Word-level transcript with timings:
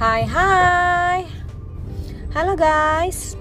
Hai 0.00 0.24
hai. 0.24 1.28
Halo 2.32 2.56
guys. 2.56 3.36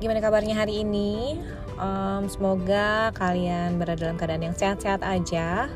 Gimana 0.00 0.16
kabarnya 0.24 0.56
hari 0.56 0.80
ini? 0.80 1.36
Um, 1.76 2.24
semoga 2.32 3.12
kalian 3.12 3.76
berada 3.76 4.08
dalam 4.08 4.16
keadaan 4.16 4.48
yang 4.48 4.56
sehat-sehat 4.56 5.04
aja. 5.04 5.68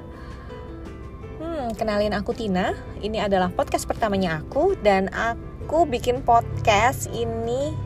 Hmm, 1.36 1.76
kenalin 1.76 2.16
aku 2.16 2.32
Tina. 2.32 2.72
Ini 3.04 3.28
adalah 3.28 3.52
podcast 3.52 3.84
pertamanya 3.84 4.40
aku 4.40 4.80
Dan 4.80 5.12
aku 5.12 5.84
bikin 5.84 6.24
podcast 6.24 7.12
ini 7.12 7.76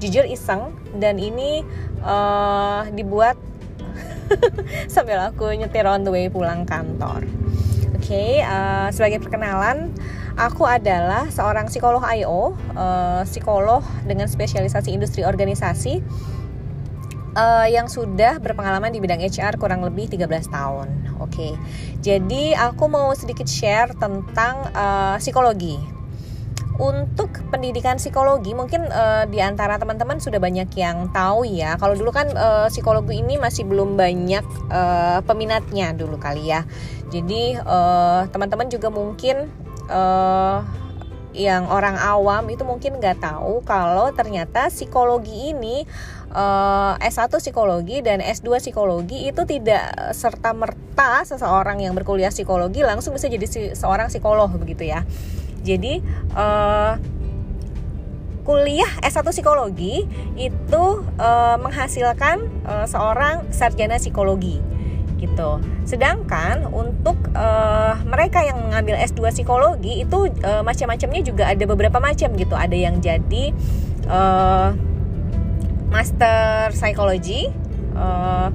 jujur 0.00 0.24
iseng 0.24 0.72
Dan 0.96 1.20
ini 1.20 1.68
uh, 2.00 2.88
dibuat 2.96 3.36
sambil 4.96 5.20
aku 5.20 5.52
nyetir 5.52 5.84
on 5.84 6.00
the 6.00 6.08
way 6.08 6.32
pulang 6.32 6.64
kantor. 6.64 7.28
Oke, 7.92 8.08
okay, 8.08 8.32
uh, 8.40 8.88
sebagai 8.88 9.20
perkenalan, 9.20 9.92
aku 10.36 10.64
adalah 10.64 11.28
seorang 11.28 11.68
psikolog 11.68 12.02
IO, 12.16 12.56
uh, 12.76 13.22
psikolog 13.28 13.84
dengan 14.08 14.28
spesialisasi 14.28 14.92
industri 14.92 15.26
organisasi 15.26 16.00
uh, 17.36 17.66
yang 17.68 17.88
sudah 17.88 18.40
berpengalaman 18.40 18.92
di 18.92 19.00
bidang 19.00 19.20
HR 19.20 19.56
kurang 19.60 19.84
lebih 19.84 20.08
13 20.08 20.28
tahun. 20.48 20.88
Oke, 21.20 21.28
okay. 21.28 21.52
jadi 22.02 22.56
aku 22.58 22.88
mau 22.90 23.12
sedikit 23.14 23.46
share 23.46 23.94
tentang 23.96 24.68
uh, 24.74 25.16
psikologi 25.20 26.02
untuk 26.80 27.30
pendidikan 27.52 28.00
psikologi 28.00 28.56
mungkin 28.56 28.88
uh, 28.88 29.28
di 29.28 29.38
antara 29.44 29.76
teman-teman 29.76 30.18
sudah 30.18 30.40
banyak 30.40 30.66
yang 30.74 31.12
tahu 31.12 31.44
ya. 31.44 31.76
Kalau 31.76 31.92
dulu 31.92 32.10
kan 32.10 32.32
uh, 32.32 32.66
psikologi 32.72 33.20
ini 33.20 33.36
masih 33.36 33.68
belum 33.68 33.94
banyak 33.94 34.44
uh, 34.72 35.20
peminatnya 35.22 35.92
dulu 35.92 36.16
kali 36.16 36.48
ya. 36.48 36.64
Jadi 37.12 37.60
uh, 37.60 38.24
teman-teman 38.32 38.72
juga 38.72 38.88
mungkin 38.88 39.46
uh, 39.88 40.62
yang 41.32 41.64
orang 41.72 41.96
awam 41.96 42.44
itu 42.52 42.60
mungkin 42.60 43.00
nggak 43.00 43.24
tahu 43.24 43.64
kalau 43.64 44.12
ternyata 44.12 44.68
psikologi 44.68 45.56
ini 45.56 45.88
uh, 46.28 47.00
S1 47.00 47.32
psikologi 47.40 48.04
dan 48.04 48.20
S2 48.20 48.60
psikologi 48.60 49.32
itu 49.32 49.42
tidak 49.48 50.12
serta 50.12 50.52
merta 50.52 51.24
seseorang 51.24 51.80
yang 51.80 51.96
berkuliah 51.96 52.28
psikologi 52.28 52.84
langsung 52.84 53.16
bisa 53.16 53.32
jadi 53.32 53.72
seorang 53.72 54.12
psikolog 54.12 54.52
begitu 54.60 54.92
ya. 54.92 55.08
Jadi 55.64 56.04
uh, 56.36 57.00
kuliah 58.42 58.90
S1 59.00 59.24
psikologi 59.30 60.02
itu 60.34 60.84
menghasilkan 61.62 62.42
seorang 62.90 63.46
sarjana 63.54 64.02
psikologi 64.02 64.58
gitu. 65.22 65.62
Sedangkan 65.86 66.66
untuk 66.66 67.14
uh, 67.38 67.94
mereka 68.02 68.42
yang 68.42 68.58
mengambil 68.58 68.98
S2 68.98 69.30
psikologi 69.30 70.02
itu 70.02 70.26
uh, 70.42 70.66
macam-macamnya 70.66 71.22
juga 71.22 71.46
ada 71.46 71.64
beberapa 71.64 72.02
macam 72.02 72.34
gitu. 72.34 72.58
Ada 72.58 72.74
yang 72.74 72.98
jadi 72.98 73.54
uh, 74.10 74.74
master 75.94 76.74
psikologi 76.74 77.46
uh, 77.94 78.50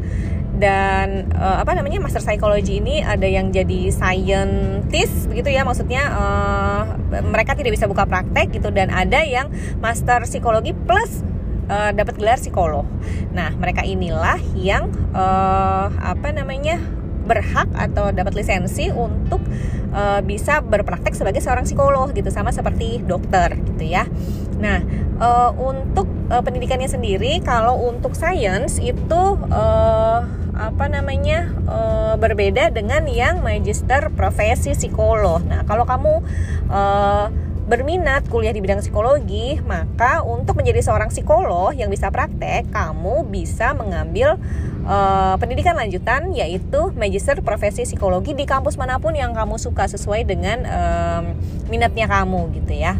dan 0.58 1.30
uh, 1.38 1.62
apa 1.62 1.78
namanya 1.78 2.02
master 2.02 2.20
psychology 2.20 2.82
ini 2.82 3.06
ada 3.06 3.30
yang 3.30 3.54
jadi 3.54 3.94
scientist 3.94 5.30
begitu 5.30 5.54
ya 5.54 5.62
maksudnya 5.62 6.02
uh, 6.10 6.84
mereka 7.30 7.54
tidak 7.54 7.78
bisa 7.78 7.86
buka 7.86 8.10
praktek 8.10 8.58
gitu 8.58 8.73
dan 8.73 8.90
ada 8.90 9.22
yang 9.22 9.54
master 9.78 10.26
psikologi 10.26 10.73
plus 10.73 11.22
uh, 11.70 11.92
dapat 11.94 12.16
gelar 12.20 12.40
psikolog. 12.40 12.88
Nah 13.32 13.54
mereka 13.56 13.84
inilah 13.84 14.40
yang 14.58 14.92
uh, 15.14 15.92
apa 16.02 16.34
namanya 16.34 16.80
berhak 17.28 17.68
atau 17.76 18.16
dapat 18.16 18.40
lisensi 18.40 18.88
untuk 18.88 19.44
uh, 19.92 20.23
bisa 20.23 20.64
berpraktek 20.64 21.12
sebagai 21.12 21.44
seorang 21.44 21.68
psikolog 21.68 22.16
gitu 22.16 22.32
sama 22.32 22.56
seperti 22.56 23.04
dokter 23.04 23.60
gitu 23.68 23.84
ya. 23.84 24.08
Nah 24.58 24.80
uh, 25.20 25.52
untuk 25.60 26.08
uh, 26.32 26.39
pendidikannya 26.39 26.88
sendiri 26.88 27.44
kalau 27.44 27.76
untuk 27.84 28.16
sains 28.16 28.80
itu 28.80 29.23
uh, 29.52 30.23
apa 30.58 30.89
namanya 30.89 31.54
uh, 31.70 32.16
berbeda 32.17 32.73
dengan 32.73 33.05
yang 33.05 33.45
magister 33.45 34.10
profesi 34.17 34.73
psikolog. 34.73 35.45
Nah, 35.45 35.61
kalau 35.70 35.86
kamu 35.86 36.26
uh, 36.73 37.30
berminat 37.67 38.23
kuliah 38.32 38.55
di 38.55 38.64
bidang 38.64 38.80
psikologi, 38.80 39.60
maka 39.60 40.23
untuk 40.23 40.55
menjadi 40.55 40.80
seorang 40.80 41.11
psikolog 41.11 41.76
yang 41.76 41.92
bisa 41.92 42.08
praktek, 42.08 42.72
kamu 42.72 43.28
bisa 43.28 43.76
mengambil 43.76 44.39
uh, 44.88 45.36
pendidikan 45.36 45.76
lanjutan 45.76 46.32
yaitu 46.32 46.95
magister 46.95 47.44
profesi 47.44 47.83
psikologi 47.83 48.32
di 48.32 48.48
kampus 48.48 48.80
mana 48.80 49.04
pun 49.04 49.11
yang 49.20 49.36
kamu 49.36 49.60
suka 49.60 49.83
sesuai 49.92 50.23
dengan 50.23 50.64
um, 50.64 51.23
minatnya 51.67 52.08
kamu 52.08 52.55
gitu 52.55 52.72
ya. 52.72 52.95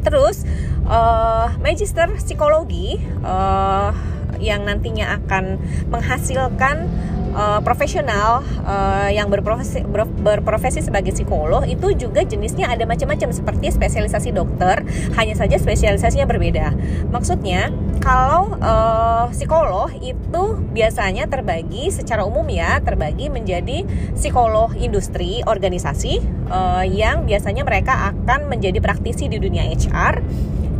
Terus 0.00 0.48
uh, 0.88 1.52
magister 1.60 2.08
psikologi 2.16 2.96
uh, 3.20 3.92
yang 4.40 4.64
nantinya 4.64 5.20
akan 5.20 5.60
menghasilkan 5.92 6.88
uh, 7.36 7.60
profesional 7.60 8.40
uh, 8.64 9.12
yang 9.12 9.28
berprofesi 9.28 9.84
ber, 9.84 10.08
berprofesi 10.08 10.80
sebagai 10.80 11.12
psikolog 11.12 11.68
itu 11.68 11.92
juga 11.94 12.24
jenisnya 12.24 12.72
ada 12.72 12.88
macam-macam 12.88 13.30
seperti 13.30 13.70
spesialisasi 13.76 14.32
dokter 14.32 14.82
hanya 15.14 15.36
saja 15.36 15.60
spesialisasinya 15.60 16.24
berbeda. 16.24 16.72
Maksudnya 17.12 17.70
kalau 18.00 18.56
uh, 18.58 19.28
psikolog 19.30 19.92
itu 20.00 20.44
biasanya 20.72 21.28
terbagi 21.28 21.92
secara 21.92 22.24
umum 22.24 22.48
ya 22.48 22.80
terbagi 22.80 23.28
menjadi 23.28 23.84
psikolog 24.16 24.72
industri 24.74 25.44
organisasi 25.44 26.24
uh, 26.48 26.84
yang 26.88 27.28
biasanya 27.28 27.62
mereka 27.62 28.16
akan 28.16 28.48
menjadi 28.48 28.80
praktisi 28.80 29.28
di 29.28 29.36
dunia 29.36 29.68
HR 29.68 30.24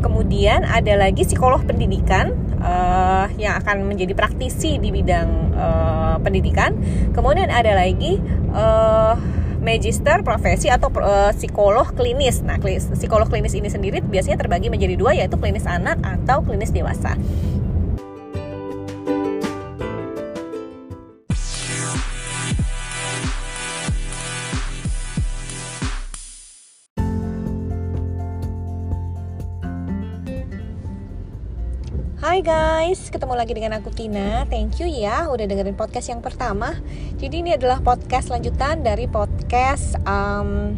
kemudian 0.07 0.63
ada 0.63 0.95
lagi 0.95 1.27
psikolog 1.27 1.65
pendidikan 1.67 2.46
uh, 2.67 3.27
yang 3.39 3.63
akan 3.63 3.87
menjadi 3.87 4.13
praktisi 4.19 4.83
di 4.83 4.91
bidang 4.91 5.55
uh, 5.55 6.17
pendidikan. 6.21 6.75
Kemudian 7.15 7.49
ada 7.49 7.79
lagi 7.79 8.19
uh, 8.51 9.15
magister 9.63 10.23
profesi 10.27 10.69
atau 10.69 10.91
uh, 10.99 11.31
psikolog 11.33 11.95
klinis. 11.95 12.43
Nah 12.43 12.59
psikolog 12.61 13.31
klinis 13.31 13.55
ini 13.55 13.71
sendiri 13.71 14.03
biasanya 14.03 14.37
terbagi 14.43 14.69
menjadi 14.69 14.99
dua 14.99 15.15
yaitu 15.15 15.39
klinis 15.39 15.65
anak 15.65 16.03
atau 16.03 16.43
klinis 16.43 16.75
dewasa 16.75 17.15
Hai 32.27 32.43
guys, 32.43 33.07
ketemu 33.15 33.39
lagi 33.39 33.55
dengan 33.55 33.79
aku 33.79 33.95
Tina. 33.95 34.43
Thank 34.51 34.83
you 34.83 34.91
ya 34.91 35.31
udah 35.31 35.47
dengerin 35.47 35.79
podcast 35.79 36.11
yang 36.11 36.19
pertama. 36.19 36.75
Jadi 37.23 37.39
ini 37.39 37.55
adalah 37.55 37.79
podcast 37.79 38.35
lanjutan 38.35 38.83
dari 38.83 39.07
podcast 39.07 39.95
um, 40.03 40.75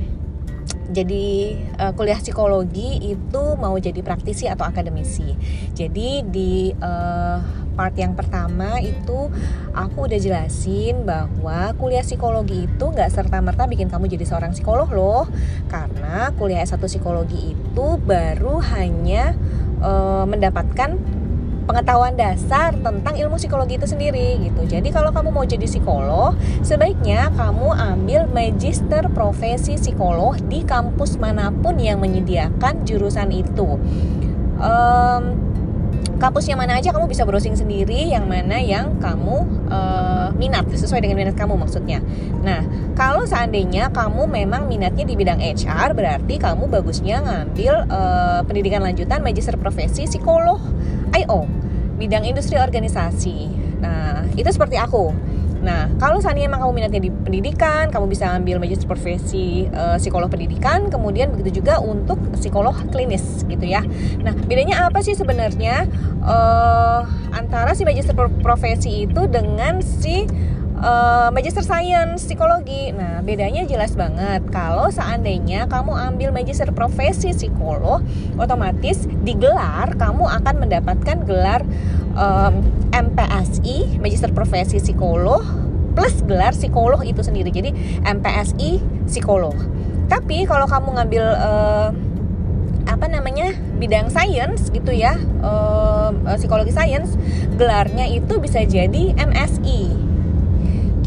jadi 0.93 1.57
uh, 1.81 1.97
kuliah 1.97 2.21
psikologi 2.21 3.01
itu 3.01 3.45
mau 3.57 3.73
jadi 3.81 3.97
praktisi 4.05 4.45
atau 4.45 4.69
akademisi. 4.69 5.33
Jadi 5.73 6.21
di 6.29 6.69
uh, 6.69 7.41
part 7.73 7.97
yang 7.97 8.13
pertama 8.13 8.77
itu 8.85 9.33
aku 9.73 10.05
udah 10.05 10.21
jelasin 10.21 11.09
bahwa 11.09 11.73
kuliah 11.81 12.05
psikologi 12.05 12.69
itu 12.69 12.85
nggak 12.93 13.09
serta 13.09 13.41
merta 13.41 13.65
bikin 13.65 13.89
kamu 13.89 14.05
jadi 14.13 14.29
seorang 14.29 14.53
psikolog 14.53 14.93
loh, 14.93 15.25
karena 15.73 16.29
kuliah 16.37 16.61
S1 16.61 16.85
psikologi 16.85 17.57
itu 17.57 17.87
baru 18.05 18.61
hanya 18.61 19.33
uh, 19.81 20.29
mendapatkan 20.29 21.18
pengetahuan 21.69 22.17
dasar 22.17 22.73
tentang 22.73 23.13
ilmu 23.13 23.37
psikologi 23.37 23.77
itu 23.77 23.85
sendiri 23.85 24.41
gitu. 24.41 24.65
Jadi 24.65 24.89
kalau 24.89 25.13
kamu 25.13 25.29
mau 25.29 25.45
jadi 25.45 25.69
psikolog, 25.69 26.33
sebaiknya 26.65 27.29
kamu 27.37 27.77
ambil 27.77 28.25
magister 28.33 29.05
profesi 29.13 29.77
psikolog 29.77 30.41
di 30.49 30.65
kampus 30.65 31.21
mana 31.21 31.53
pun 31.53 31.77
yang 31.77 32.01
menyediakan 32.01 32.89
jurusan 32.89 33.29
itu. 33.37 33.77
Um, 34.59 35.49
kampus 36.19 36.51
yang 36.51 36.59
mana 36.59 36.83
aja 36.83 36.91
kamu 36.91 37.07
bisa 37.07 37.23
browsing 37.23 37.55
sendiri 37.55 38.11
yang 38.11 38.27
mana 38.27 38.59
yang 38.59 38.99
kamu 38.99 39.47
uh, 39.71 40.35
minat 40.35 40.67
sesuai 40.67 40.99
dengan 40.99 41.23
minat 41.23 41.39
kamu 41.39 41.55
maksudnya. 41.55 42.03
Nah, 42.43 42.67
kalau 42.99 43.23
seandainya 43.23 43.95
kamu 43.95 44.27
memang 44.27 44.67
minatnya 44.67 45.07
di 45.07 45.15
bidang 45.15 45.39
HR 45.39 45.95
berarti 45.95 46.43
kamu 46.43 46.67
bagusnya 46.67 47.23
ngambil 47.23 47.87
uh, 47.87 48.41
pendidikan 48.43 48.83
lanjutan 48.83 49.23
magister 49.23 49.55
profesi 49.55 50.11
psikolog 50.11 50.59
IO 51.15 51.49
bidang 51.99 52.25
industri 52.25 52.57
organisasi. 52.57 53.51
Nah, 53.83 54.27
itu 54.39 54.47
seperti 54.49 54.79
aku. 54.79 55.11
Nah, 55.59 55.91
kalau 55.99 56.23
saat 56.23 56.39
emang 56.39 56.63
kamu 56.63 56.73
minatnya 56.73 57.03
di 57.03 57.11
pendidikan, 57.11 57.91
kamu 57.91 58.07
bisa 58.07 58.31
ambil 58.31 58.63
magister 58.63 58.87
profesi 58.87 59.67
uh, 59.75 59.99
psikolog 59.99 60.31
pendidikan, 60.31 60.87
kemudian 60.87 61.35
begitu 61.35 61.59
juga 61.59 61.83
untuk 61.83 62.23
psikolog 62.39 62.79
klinis 62.95 63.43
gitu 63.43 63.67
ya. 63.67 63.83
Nah, 64.23 64.39
bedanya 64.47 64.87
apa 64.87 65.03
sih 65.03 65.19
sebenarnya 65.19 65.91
uh, 66.23 67.03
antara 67.35 67.75
si 67.75 67.83
magister 67.83 68.15
profesi 68.15 69.11
itu 69.11 69.27
dengan 69.27 69.83
si 69.83 70.31
uh, 70.83 71.29
Magister 71.35 71.63
Science 71.63 72.27
Psikologi. 72.27 72.95
Nah, 72.95 73.21
bedanya 73.23 73.67
jelas 73.67 73.95
banget. 73.95 74.47
Kalau 74.51 74.91
seandainya 74.91 75.67
kamu 75.67 75.95
ambil 75.95 76.29
Magister 76.31 76.71
Profesi 76.71 77.35
Psikolog, 77.35 78.03
otomatis 78.39 79.07
digelar 79.23 79.95
kamu 79.99 80.25
akan 80.27 80.55
mendapatkan 80.63 81.17
gelar 81.27 81.63
um, 82.15 82.63
MPSI, 82.95 83.99
Magister 83.99 84.31
Profesi 84.31 84.79
Psikolog 84.83 85.43
plus 85.99 86.23
gelar 86.23 86.55
psikolog 86.55 87.03
itu 87.03 87.27
sendiri. 87.27 87.51
Jadi 87.51 87.75
MPSI 88.07 88.79
Psikolog. 89.11 89.55
Tapi 90.07 90.47
kalau 90.47 90.71
kamu 90.71 90.95
ngambil 90.95 91.25
uh, 91.37 91.91
apa 92.89 93.05
namanya 93.05 93.53
bidang 93.77 94.09
sains 94.09 94.73
gitu 94.73 94.97
ya 94.97 95.21
uh, 95.45 96.09
psikologi 96.41 96.73
sains 96.73 97.21
gelarnya 97.61 98.09
itu 98.09 98.41
bisa 98.41 98.65
jadi 98.65 99.13
MSI 99.13 100.08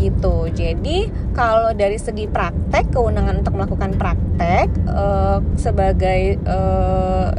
gitu. 0.02 0.50
Jadi 0.50 1.14
kalau 1.38 1.72
dari 1.78 2.02
segi 2.02 2.26
praktek 2.26 2.90
kewenangan 2.90 3.46
untuk 3.46 3.54
melakukan 3.54 3.94
praktek 3.94 4.74
uh, 4.90 5.38
sebagai 5.54 6.42
uh, 6.50 7.30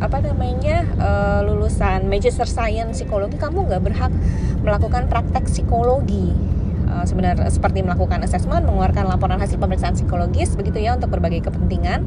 apa 0.00 0.18
namanya 0.20 0.84
uh, 1.00 1.40
lulusan 1.48 2.04
Magister 2.12 2.44
Science 2.44 3.00
Psikologi 3.00 3.40
kamu 3.40 3.72
nggak 3.72 3.82
berhak 3.82 4.12
melakukan 4.60 5.08
praktek 5.08 5.48
psikologi. 5.48 6.52
Sebenarnya 7.00 7.48
seperti 7.48 7.80
melakukan 7.80 8.20
asesmen, 8.26 8.66
mengeluarkan 8.66 9.08
laporan 9.08 9.40
hasil 9.40 9.56
pemeriksaan 9.56 9.96
psikologis 9.96 10.52
begitu 10.52 10.84
ya 10.84 10.98
untuk 10.98 11.08
berbagai 11.14 11.48
kepentingan 11.48 12.04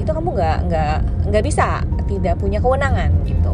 itu 0.00 0.10
kamu 0.10 0.32
nggak 0.32 0.58
nggak 0.64 0.96
nggak 1.28 1.44
bisa 1.44 1.84
tidak 2.08 2.40
punya 2.40 2.58
kewenangan 2.58 3.12
gitu 3.28 3.52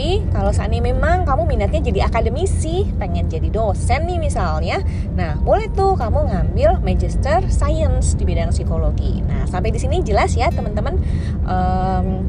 tapi 0.00 0.32
kalau 0.32 0.48
saat 0.48 0.72
ini 0.72 0.96
memang 0.96 1.28
kamu 1.28 1.44
minatnya 1.44 1.84
jadi 1.84 2.08
akademisi, 2.08 2.88
pengen 2.96 3.28
jadi 3.28 3.52
dosen 3.52 4.08
nih 4.08 4.16
misalnya, 4.16 4.80
nah 5.12 5.36
boleh 5.36 5.68
tuh 5.76 5.92
kamu 5.92 6.24
ngambil 6.24 6.80
Magister 6.80 7.44
Science 7.52 8.16
di 8.16 8.24
bidang 8.24 8.48
psikologi. 8.48 9.20
Nah 9.20 9.44
sampai 9.44 9.68
di 9.68 9.76
sini 9.76 10.00
jelas 10.00 10.32
ya 10.32 10.48
teman-teman, 10.48 10.96
um, 11.44 12.24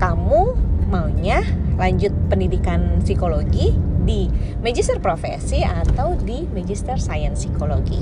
kamu 0.00 0.56
maunya 0.88 1.44
lanjut 1.76 2.16
pendidikan 2.32 3.04
psikologi 3.04 3.76
di 4.08 4.32
Magister 4.64 5.04
Profesi 5.04 5.60
atau 5.60 6.16
di 6.16 6.48
Magister 6.48 6.96
Science 6.96 7.44
Psikologi. 7.44 8.00